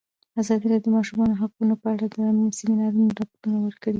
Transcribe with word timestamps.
ازادي 0.41 0.65
راډیو 0.73 0.85
د 0.87 0.91
د 0.93 0.95
ماشومانو 0.97 1.39
حقونه 1.41 1.73
په 1.81 1.87
اړه 1.93 2.05
د 2.13 2.17
سیمینارونو 2.59 3.15
راپورونه 3.19 3.57
ورکړي. 3.61 3.89